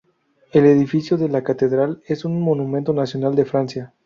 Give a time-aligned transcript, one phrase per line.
[0.51, 3.93] El edificio de la catedral es un monumento nacional de Francia.